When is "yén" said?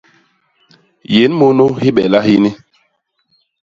1.13-1.33